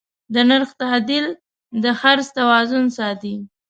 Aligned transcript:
د 0.33 0.35
نرخ 0.49 0.69
تعدیل 0.81 1.25
د 1.83 1.85
خرڅ 1.99 2.27
توازن 2.37 2.83
ساتي. 2.97 3.35